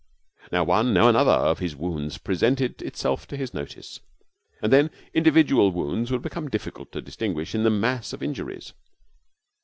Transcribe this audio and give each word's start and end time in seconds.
Now 0.51 0.63
one, 0.63 0.95
now 0.95 1.09
another, 1.09 1.29
of 1.29 1.59
his 1.59 1.75
wounds 1.75 2.17
presented 2.17 2.81
itself 2.81 3.27
to 3.27 3.37
his 3.37 3.53
notice. 3.53 3.99
And 4.59 4.73
then 4.73 4.89
individual 5.13 5.69
wounds 5.69 6.09
would 6.09 6.23
become 6.23 6.49
difficult 6.49 6.91
to 6.93 7.03
distinguish 7.03 7.53
in 7.53 7.61
the 7.61 7.69
mass 7.69 8.11
of 8.11 8.23
injuries. 8.23 8.73